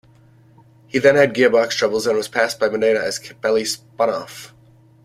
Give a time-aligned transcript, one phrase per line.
[0.87, 4.51] He then had gearbox troubles and was passed by Modena as Capelli spun off.